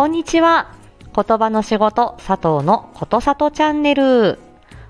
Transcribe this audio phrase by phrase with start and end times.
[0.00, 0.72] こんにちは。
[1.14, 4.38] 言葉の仕事佐藤のことさとチャンネル。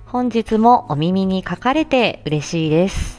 [0.07, 3.19] 本日もお耳に書かれて嬉しいです。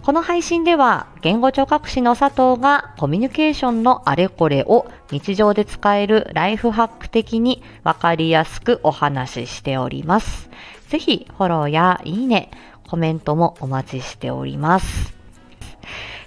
[0.00, 10.48] この配信では言語聴覚士の佐藤がコミュニケーションのあれこれを日常で使えるライフハック的にわかりやすくお話ししております。
[10.88, 12.50] ぜひフォローやいいね、
[12.88, 15.12] コメントもお待ちしております。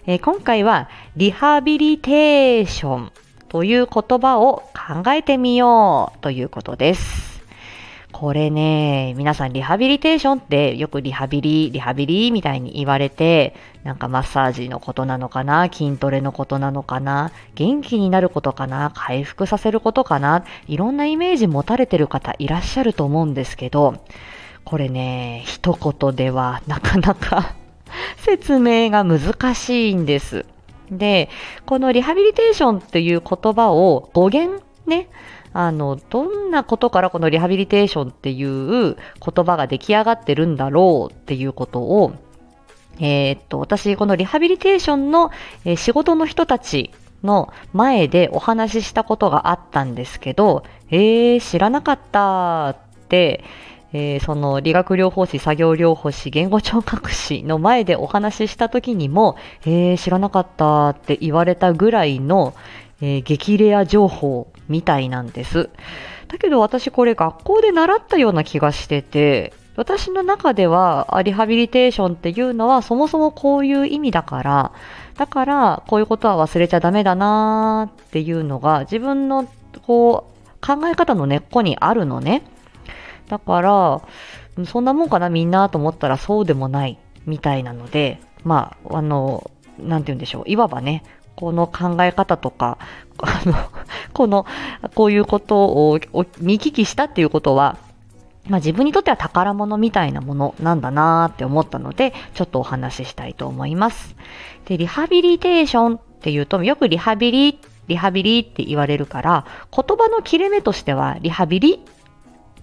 [0.05, 3.11] えー、今回はリハビリテーション
[3.53, 7.41] という言葉を考えてみようということです。
[8.11, 24.03] これね、皆さんリハビリテーションってよくリハビリ、リハビリみたいに言われて、なんかマッサージのことなのかな、筋トレのことなのかな、元気になることかな、回復させることかな、いろんなイメージ持たれてる方いらっしゃると思うんですけど、
[24.65, 27.55] これね、一言ではなかなか
[28.17, 30.45] 説明が難しいんです。
[30.91, 31.29] で、
[31.65, 35.09] このリハビリテーションっていう言葉を語源ね、
[35.53, 42.13] あの、どんなことからこのリハビリテーションっていう言葉が出来上がってるんだろうっていうことを、
[42.99, 45.31] えー、っと、私、このリハビリテーションの、
[45.77, 46.91] 仕事の人たち
[47.23, 52.75] の前でお話ししたことがあったんですけど、えー、知らなかったっ
[53.09, 53.43] て、
[53.93, 62.55] えー、その理学療法士、作業療法士、言語聴覚士の前でお話しした時にも、えー、知らなかったって言われたぐらいの、
[63.03, 65.69] えー、激レア情報みたいなんです。
[66.29, 74.71] だけど私これ学校で習ったような気がしてて、私の中ではリハビリテーションっていうのはそもそもこういう意味だから、
[75.17, 79.49] だからこういうことは忘れちゃダメだなーっていうのが自分の
[79.85, 82.43] こう考え方の根っこにあるのね。
[83.27, 84.01] だから、
[84.65, 90.43] そんなもんかなみんなと思ったらそうでもないみたいなので、まあ、あの、なんて言うんでしょう。
[90.45, 91.03] いわばね、
[91.35, 92.77] この考え方とか、
[93.19, 93.55] あの、
[94.13, 94.45] この、
[94.95, 95.99] こういうことを
[96.39, 97.77] 見聞きしたっていうことは、
[98.47, 104.15] まあ、自分にとっては宝物みたいなものなんだなーって思ったので、ちょっとお話ししたいと思います。
[104.65, 111.79] で、リハビリテーションっていうと、よくリハビリ、リハビリって言われるから、言葉の切れ目としては、リハビリ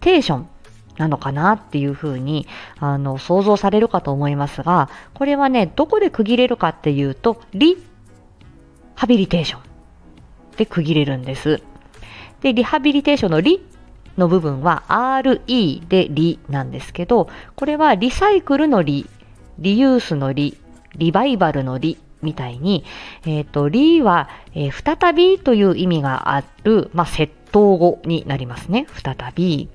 [0.01, 0.49] テーション
[0.99, 2.47] なのかなっていうふうに
[2.79, 7.77] あの想像されるかと思いますが、これはね、どこで区切れるかっていうと、リ
[8.95, 9.61] ハビリテーション
[10.57, 11.63] で区切れるんです。
[12.43, 13.65] で、リハビリテーションのリ
[14.17, 19.07] の部分は RE でリなんですけど、これはリサイクルのリ、
[19.59, 20.57] リユースのリ、
[20.97, 22.85] リバイバルのリみたいに、
[23.25, 28.87] えっ、ー、と、リは、えー、再びという意味がある、まあ、窃盗語になりますね。
[29.03, 29.69] 再び。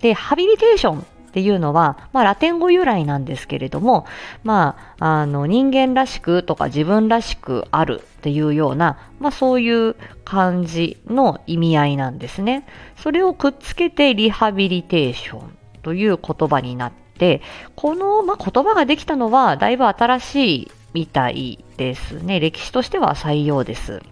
[0.00, 4.04] で、ハビリテーションっていうのは、まあ、ラテン語由来なんですけれども、
[4.44, 12.66] まあ、あの、人間らしくとか自分らしくあるっていうような、まあ、そういう感じの意味合いなんですね。
[12.98, 17.40] それをくっつけてリハビリテーションという言葉になって、
[17.76, 22.40] この、まあ、言葉ができたのはだいぶ新しいみたいですね。
[22.40, 24.02] 歴史としては採用です。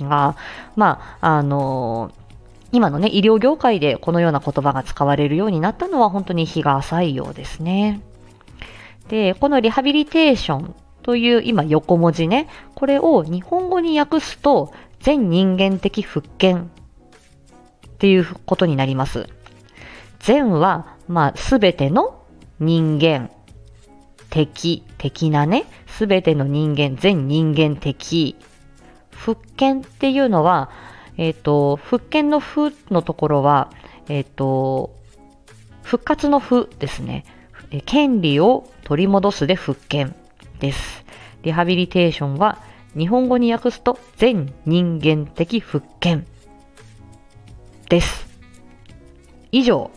[0.00, 0.36] が、
[0.74, 2.10] まあ、あの
[2.72, 8.00] 今のね、医療業界でこのような言葉が使われるようになったのは本当に日が浅いようですね。
[9.08, 16.70] で、このリハビリテーションという今横文字ね、これを日本語に訳すと全人間的復権
[17.86, 19.26] っていうことになります。
[20.20, 22.22] 全は、まあ、すべての
[22.60, 23.30] 人間、
[24.30, 28.36] 敵、敵なね、すべての人間、全人間的。
[29.10, 30.70] 復権っていうのは、
[31.18, 33.70] えっ、ー、と、復権の復のところは、
[34.08, 34.96] えっ、ー、と、
[35.82, 37.24] 復活の復ですね。
[37.84, 40.14] 権利を取り戻すで復権
[40.60, 41.04] です。
[41.42, 42.58] リハビリテーションは
[42.96, 46.26] 日本語に訳すと全人間的復権
[47.88, 48.26] です。
[49.52, 49.90] 以上。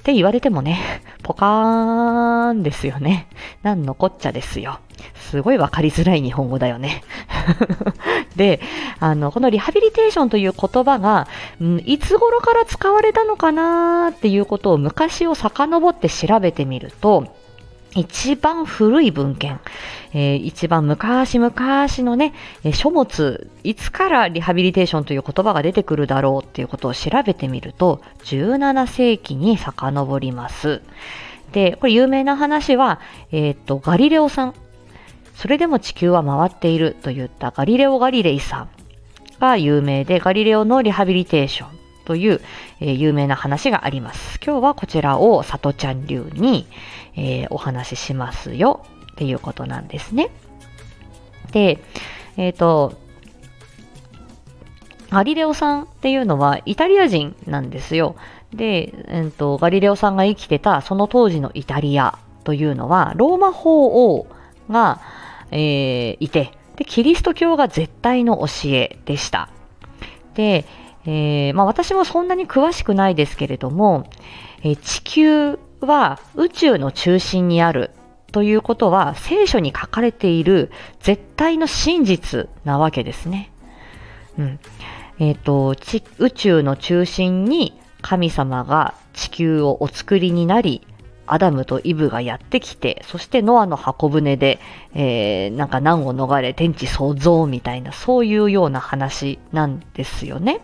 [0.00, 0.80] って言われてもね、
[1.22, 3.28] ポカーンですよね。
[3.62, 4.80] なんのこっちゃですよ。
[5.14, 7.02] すごいわかりづらい日本語だよね。
[8.36, 8.60] で、
[8.98, 11.28] あの、このリハビリテーションという言葉が、
[11.60, 17.34] うん、いつ頃から使われたのかなっていうことを昔を遡って調べてみると、
[17.94, 19.60] 一番古い文献、
[20.14, 22.32] えー、一番昔々のね、
[22.72, 30.80] 書物、いつからリハビリテーションという言葉が出てくるだろうっていうことを調べてみると、17世紀に遡ります。
[31.52, 33.00] で、これ有名な話は、
[33.30, 34.54] えっ、と、ガリレオさん。
[35.34, 38.68] それでも地球は回っているといったガリレオ・ガリレイさん
[39.40, 42.40] が有名で、ガリレオのリハビリテーションという、
[42.80, 44.38] えー、有名な話があります。
[44.44, 46.66] 今日はこちらをさとちゃん流に、
[47.16, 50.30] えー、お話ししますよっていうことなんですね。
[51.52, 51.82] で、
[52.36, 52.94] えっ、ー、と、
[55.10, 58.16] ガリレオさんっていうのはイタリア人なんですよ。
[58.54, 64.26] で、えーと、ガリレオさんが生きてたその当時のイタリアというのは、ローマ法王
[64.70, 65.00] が、
[65.52, 69.48] えー、いてで、キリスト教が絶対の教えでした。
[70.34, 70.64] で、
[71.04, 74.08] えー、まあ、私もそんなに詳しくないですけれども、
[74.62, 77.90] えー、地球は宇宙の中心にある
[78.30, 80.70] ということは聖書に書かれている
[81.00, 83.50] 絶対の真実なわけですね。
[84.38, 84.60] うん。
[85.18, 85.74] えっ、ー、と、
[86.18, 90.86] 宇宙の中心に神様が地球をお作りになり、
[91.32, 94.60] アダムとイブがやってきて、そしてノアの箱舟で、
[94.94, 100.60] えー、なんか難を逃れ天地創造みたいな、そういうような話なんですよね。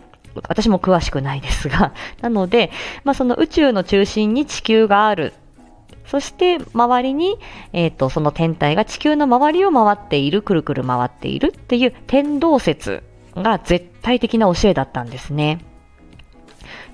[0.47, 1.93] 私も詳しくないですが。
[2.21, 2.71] なので、
[3.03, 5.33] まあ、その宇宙の中心に地球がある。
[6.05, 7.37] そして周りに、
[7.73, 13.03] えっ、ー、と、その天体が地球の周りを回っている、くるくる回っているっていう天動説
[13.35, 15.59] が絶対的な教えだったんですね。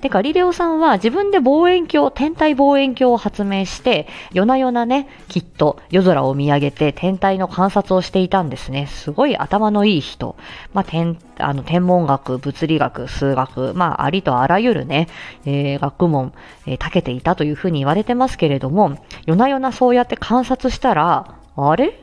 [0.06, 8.86] で、ガリレオさんは自分で望遠鏡、天体望遠鏡を発明して、夜な夜なね、きっと夜空を見上げて天体の観察をしていたんですね。
[8.86, 10.36] すごい頭のいい人。
[10.72, 15.08] まあ、天、あの、天文学、物理学、数学、まあ、ありとあらゆるね、
[15.44, 16.32] えー、学問、
[16.66, 22.00] えー、長けていたというふうに言われてますけれども、夜な夜なそうやって観察したら、あれ？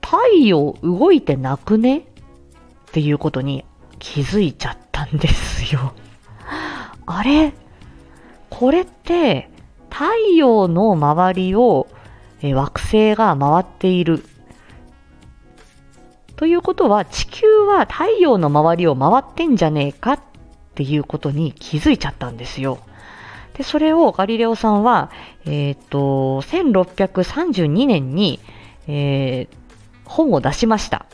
[0.00, 1.98] 太陽動いてなくね？
[1.98, 2.04] っ
[2.92, 3.66] ていうことに
[3.98, 5.92] 気づいちゃったんですよ。
[7.06, 7.54] あれ？
[8.50, 9.48] これって
[9.90, 10.04] 太
[10.36, 11.88] 陽の周りを
[12.42, 14.24] 惑星が回っている。
[16.36, 20.20] ということは地球は太陽の周りを回ってんじゃねえかっ
[20.74, 22.78] ていうことに気づいちゃったんですよ。
[23.54, 25.10] で、それをガリレオさんは、
[25.46, 28.38] えっ、ー、と、1632年に、
[28.86, 29.56] えー、
[30.04, 31.06] 本を出しました。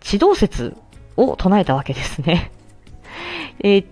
[0.00, 0.76] 地動説
[1.16, 2.52] を唱えたわけですね。
[3.58, 3.84] えー、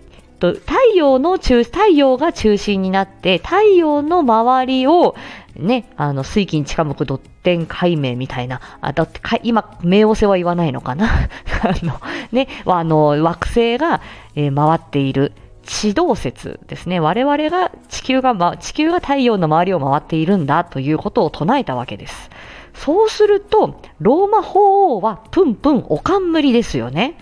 [0.53, 5.15] と、太陽の中、太陽が中心になって、太陽の周りを、
[5.55, 11.07] ね、あの、水金地下木ドッテン解明みたいな、あ、だってか、今、冥王星は言わないのかな？
[11.63, 11.99] あの、
[12.31, 14.01] ね、あの、惑星が、
[14.35, 15.33] えー、回っている。
[15.63, 16.99] 地動説ですね。
[16.99, 22.29] 我々が地球が、ま、地球が太陽の周りを回っているんだということを唱えたわけです。
[22.75, 27.17] そうすると、ローマ法王はプンプンおかんむりですよね。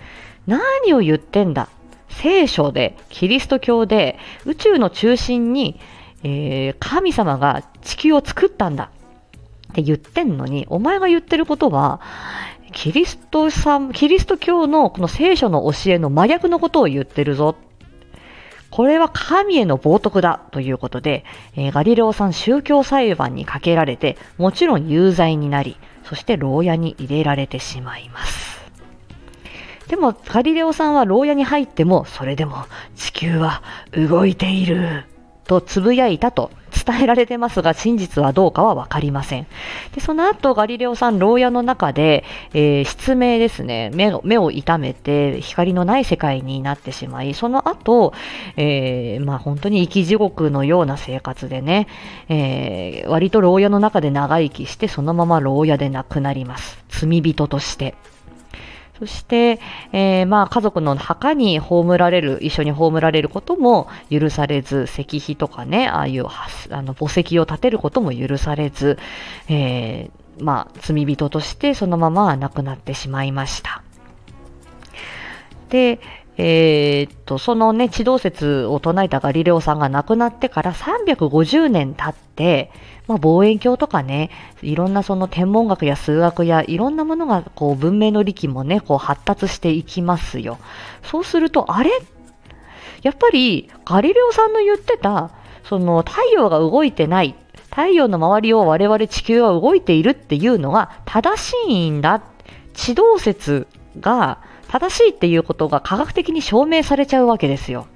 [0.46, 1.68] 何を言ってんだ？
[2.20, 5.78] 聖書で、キリスト教で、宇宙の中心に、
[6.22, 8.90] えー、神様が地球を作ったんだ
[9.70, 12.00] って言ってんのに、お前が言ってることは、
[12.72, 17.56] キリストさん、キリスト教のこの聖書の教えの真逆のことを言ってるぞ。
[18.70, 21.24] これは神への冒涜だということで、
[21.54, 28.53] えー、ガリレオさん宗教裁判にかけられて、もちろん有罪になり、そして牢屋に入れられてしまいます。
[29.94, 32.64] でも、ガリレオさんは牢屋に入っても、それでも
[32.96, 33.62] 地球は
[33.92, 35.04] 動いている
[35.44, 36.50] とつぶやいたと
[36.84, 39.46] 伝えられてますが、真実はどうかはわかりません。
[39.94, 42.24] で、その後、ガリレオさん、牢屋の中で、
[42.54, 48.14] えー、失明ですね目を、目を痛めて、光のない世界になってしまい、その後、
[48.56, 51.86] えー、まあ本当に生き地獄のような生活でね、
[52.28, 56.82] えー、割と牢屋の中で長生きして、そのまま牢屋で亡くなります。
[56.88, 57.94] 罪人として。
[58.98, 59.58] そして、
[59.92, 66.26] えー、まあ家族の墓に葬られる、一緒に葬られることも許されず、石碑とかね、ああいう
[66.70, 68.98] あの墓石を建てることも許されず、
[69.48, 73.82] えー、まあ罪人としてそのまま亡くなってしまいました。
[75.70, 75.98] で、
[76.36, 82.72] えー、っと、そのね、地動説を唱えたガリレオさんが亡くなってから350年経って、
[83.06, 90.58] まあ、望遠鏡とかね、いろんなその天文学や数学やいろんなものが、こう、文明の利器もね、こう発達していきますよ。
[91.04, 91.90] そうすると、あれ？
[93.02, 95.30] やっぱり、ガリレオさんの言ってた、
[95.62, 97.36] その太陽が動いてない、
[97.70, 102.22] 太陽の周りを我々地球は動いているっていうのが正しいんだ。
[102.72, 103.68] 地動説
[104.00, 104.38] が、
[104.74, 107.86] 正しいっていうことが科学的に証明されちゃうわけですよ。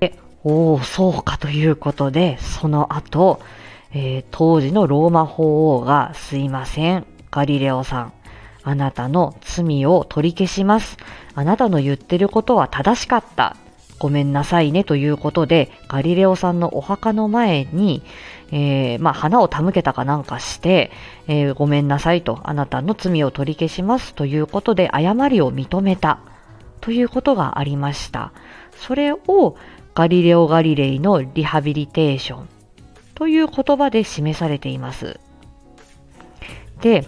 [0.00, 3.40] で、おお、そうかということで、その後、
[3.94, 8.12] えー、当時のローマ法王が、すいません、ガリレオさん、
[8.64, 10.98] あなたの罪を取り消します。
[11.34, 13.56] あなたの言ってることは正しかった。
[13.98, 18.02] ごめんなさいねということで、ガリレオさんのお墓の前に、
[18.52, 20.90] えー、まあ、花を手向けたかなんかして、
[21.26, 26.20] えー、ごめんなさいと、あなたの罪を取り消しますということで、誤りを認めた
[26.80, 28.32] ということがありました。
[28.76, 29.56] それを
[29.94, 32.48] ガリレオ・ガリレイのリハビリテーション
[33.14, 35.18] という言葉で示されています。
[36.80, 37.06] で、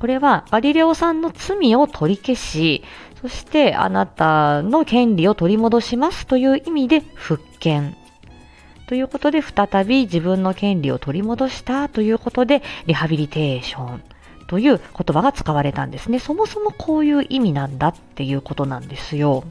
[0.00, 2.82] これはガリレオさんの罪を取り消し、
[3.20, 7.96] そしてあなたの権利を取り戻しますという意味で復権。
[8.90, 14.02] ということで再び自分の権利を取り戻したということでリハビリテーション
[14.48, 14.82] という言
[15.14, 16.18] 葉が使われたんですね。
[16.18, 19.44] そもそもこういう意味なんだっていうことなんですよ。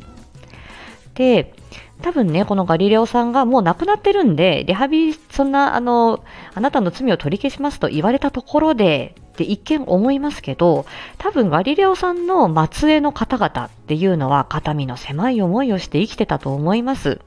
[1.15, 1.53] で、
[2.01, 6.22] 多分ね、このガリレオさんがもう亡くなってるんで、リハビリ、そんな、あの、
[6.53, 10.86] あなたの罪を取り消しますと言われたところで、って一見思いますけど、
[11.17, 17.22] 多分ガリレオさんの末裔の方々っていうのは肩身の狭い思いをして生きてたと思います。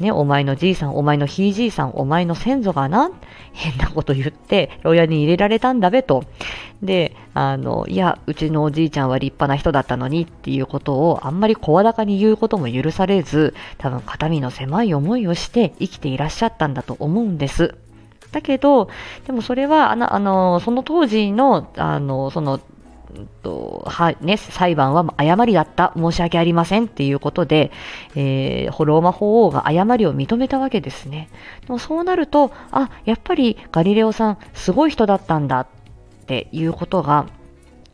[0.00, 3.10] ね、お前のじいさん、お前のひいじいさん、お前の先祖がな、
[3.52, 6.24] 変なこと言って、牢屋に入れられたんだべと。
[6.82, 17.74] で、あの、いや、うちのおじいちゃんは立派な人だったのにっていうことをあんまり声高に言うことも許されず、多分肩身の狭い思いをして生きていらっしゃったんだと思うんです。
[18.32, 18.88] だけど、
[19.26, 22.60] でもそれは、あの、あのその当時の、あの、その、
[23.42, 27.70] とはね、裁判は誤りだった、申し訳ありませんっていうことで、
[28.14, 31.28] えー、ローマ法王が誤りを認めたわけですね。
[31.66, 35.66] でもそうなると、あ、やっぱりガリレオさん、すごい人だったんだっ
[36.26, 37.26] ていうことが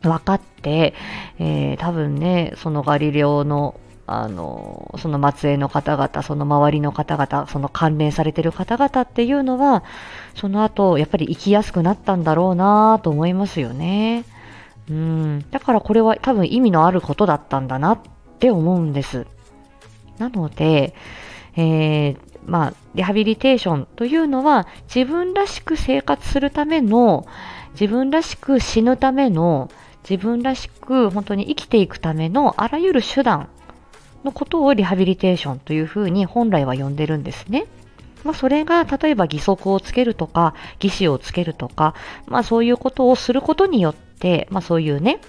[0.01, 0.93] 分かって、
[1.39, 9.83] えー、多分ね、そのガリレオのあの、その末裔の方々、その周りの方々、その関連されてる方々っていうのは、
[10.35, 14.25] その後、やっぱり生きやすくなったんだろうなと思いますよね。
[14.89, 15.45] うん。
[15.51, 17.99] だからこれは多分意味のあることだったんだなっ
[18.39, 19.27] て思うんです。
[20.17, 20.93] なので、
[21.55, 27.25] えー、まあ、リハビリテーションというのは自分らしく生活するための、
[27.73, 29.69] 自分らしく死ぬための、
[30.09, 33.49] 自分らしく本当に生きていくためのあらゆる手段
[34.23, 37.65] のことをリハビリテーションというふうに本来は呼んでるんですね。
[38.23, 41.95] まあ、それが例えば義足をつけるとか、義肢をつけるとか、
[42.27, 44.10] まあそういうことをすることによって、
[44.49, 45.19] まあそういうね、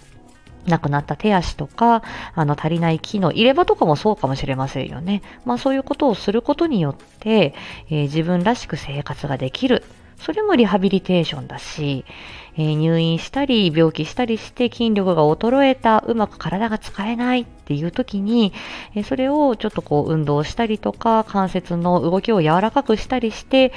[0.66, 2.02] 亡くなった手足とか、
[2.34, 5.22] あの足りない木の、入れ歯とかもそうかもしれませんよね。
[5.44, 7.54] まあそういうことをすることによって、
[7.88, 9.82] えー、自分らしく生活ができる。
[10.18, 12.04] それもリハビリテーションだし、
[12.56, 18.52] えー、入院したり、病気したりして筋力が衰えた、うまく体が使えないっていう時に、
[18.94, 23.72] え、それをちょっとこう運動したりとか、関節の動きを柔らかくしたりして、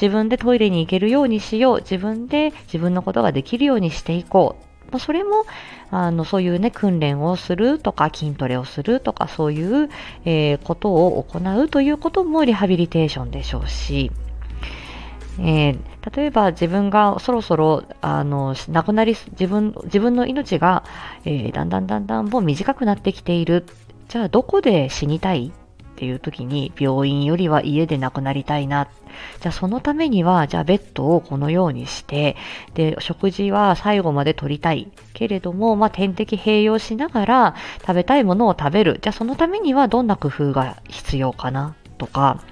[0.00, 4.66] 自分でトイレに行けるようにしよう、自分で自分のことができるようにしていこう。
[4.98, 5.44] それも、
[5.90, 9.88] あの、そういうね、訓練をするとか、筋トレをするとか、そういう、
[10.24, 14.10] えー、ことを行うということもリハビリテーションでしょうし、
[15.38, 15.78] えー、
[16.14, 20.84] 例えば自分がそろそろあの亡くなり自分自分の命が、
[21.24, 23.64] えー、だんだんだんだんもう短くなってきている。
[24.08, 25.52] じゃあどこで死にたい？
[25.52, 28.86] っていう時に病院よりは家で亡くなりたいな。
[29.40, 32.36] じゃあそのためにはじゃあベッドをこのようにして
[32.74, 34.92] で食事は最後まで取りたい。
[35.14, 38.98] けれども、まあ、点滴併用しながら食べたいものを食べる。
[39.00, 41.74] じゃあそのためにはどんな工夫が必要かな？
[41.96, 42.42] とか、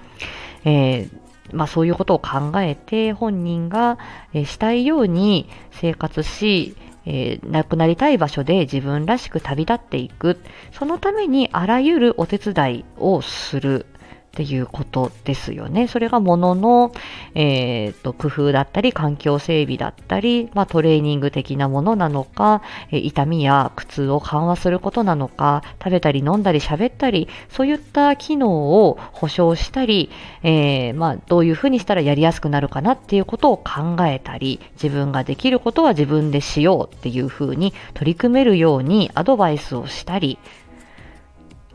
[0.65, 1.24] えー
[1.55, 3.99] まあそういうことを考えて本人が、
[4.33, 10.39] えしたいように生活し、えー、亡くなりたい場所で自分らしく旅立っていく。
[10.73, 13.87] そのためにあらゆるお手伝いをする。
[14.35, 15.87] っていうことですよね。
[15.87, 16.93] それがものの、
[17.37, 22.61] えーと、工夫だったり、環境整備だったり、まあ、トレーニング的なものなのか、
[22.91, 28.51] え痛みや苦痛を緩和することなのか、食べたり飲んだり喋ったり、そういった機能
[28.89, 30.11] を保証したり、
[30.43, 40.39] えー、まあ、どういうふうにしたらやりやすくなるかなっていうことを考えたり、自分ができることは自分でしようっていうふうに取り組めるようにアドバイスをしたり、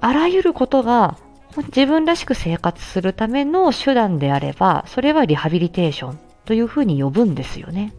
[0.01, 1.17] あらゆることが
[1.57, 7.93] 自分らしく生活するための手段であれば、それはリハビリテーションというふうに呼ぶんですよね。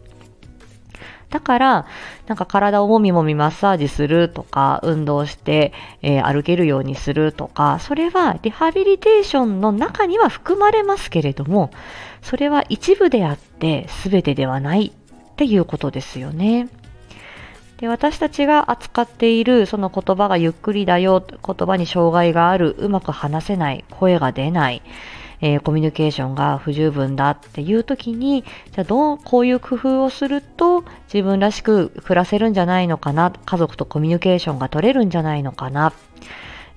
[1.29, 1.85] だから、
[2.27, 11.71] なんか体をもみもみマッサージするとか、運動して、えー、歩けるようにするとか、それはリハビリテーションの中には含まれますけれども、
[12.21, 16.67] それは一部であって全てではないっていうことですよね。
[17.81, 24.83] で私たちが扱っているその言葉がゆっくりだよ、言葉に障害がある、うまく話せない、声が出ない、
[25.41, 35.91] えー、コミュニケーションが不十分だっていう時に、じゃあどう、こういう工夫をすると自分らしく暮らせるんじゃないのかな、家族とコミュニケーションが取れるんじゃないのかな、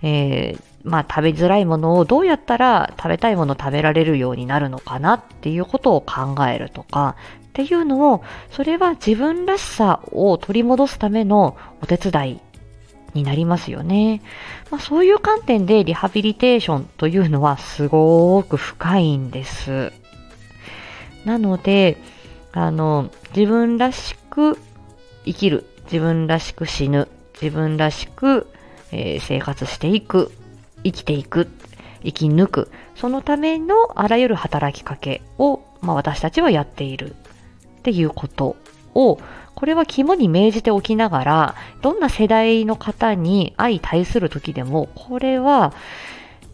[0.02, 7.16] えー、まあ食べづらいものをどうやったら食べたいものを食べられるようになるのかなっていうことを考えるとか、
[7.54, 12.40] っていうのを、それは自分らしさを取り戻すためのお手伝い
[13.14, 14.22] になりますよね。
[14.72, 19.92] まあ、そういう観点でリハビリテーションというのはすごく深いんです。
[21.24, 21.96] なので、
[22.50, 24.58] あの、自分らしく
[25.24, 27.06] 生きる、自分らしく死ぬ、
[27.40, 28.48] 自分らしく、
[28.90, 30.32] えー、生活していく、
[30.82, 31.48] 生きていく、
[32.02, 37.14] 生き抜く、そのためのあらゆる働きかけを、まあ、私たちはやっている
[37.84, 38.56] っていうこと
[38.94, 39.18] を、
[39.54, 45.74] これは肝に銘じておきながら、どんな世代の方に相対する時でも、これは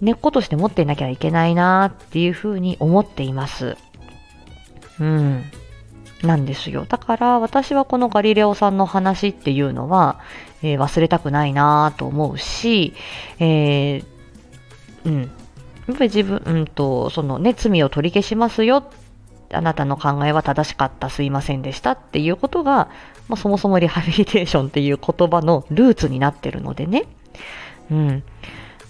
[0.00, 3.76] 根っことして持っていなきゃいけないなっていうふうに思っています。
[4.98, 5.44] うん。
[6.24, 6.84] なんですよ。
[6.88, 10.18] だから私はこのガリレオさんの話っていうのは、
[10.62, 12.92] えー、忘れたくないなと思うし、
[13.38, 14.04] えー、
[15.04, 15.20] うん。
[15.22, 15.26] や
[15.94, 18.90] っぱり自分、うんと、そのね、罪を取り消しますよ。
[19.52, 22.88] あなたの考えは正しかった、すいませんでしたっていうことが、
[23.28, 27.04] まあ、そもそもリハビリテーションっていう言葉のルーツになってるのでね。
[27.90, 28.22] うん。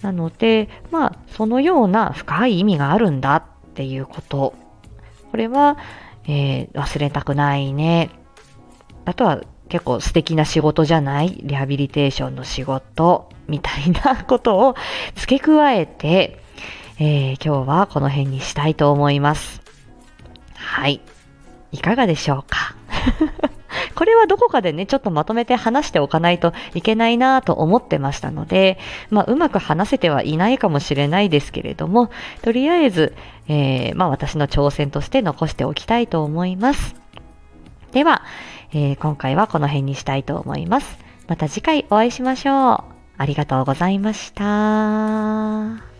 [0.02, 3.42] なので、まあ、そのような深い意味があるんだっ
[3.74, 4.54] ていうこと。
[5.30, 5.76] これは、
[6.26, 8.10] えー、忘れたくないね。
[9.04, 11.40] あとは結構素敵な仕事じゃない？
[11.42, 14.74] リハビリテーションの仕事みたいなことを
[15.14, 16.42] 付け加えて、
[16.98, 19.62] えー、今日はこの辺にしたいと思います。
[20.80, 21.02] はい。
[21.72, 22.74] いかがでしょうか？
[23.94, 28.78] これはどこかでね、ちょっとまとめて話しておかないといけないなと思ってましたので、
[29.10, 32.08] まあ、うまく話せてはいないかもしれないですけれども、
[32.40, 33.14] とりあえず、
[33.46, 36.96] えー、まあ、私の挑戦として残しておきたいと思います。
[37.92, 38.22] では、
[38.72, 40.98] えー、今回はこの辺にしたいと思います。
[41.28, 42.84] また次回お会いしましょう。
[43.18, 45.90] ありがとうございました。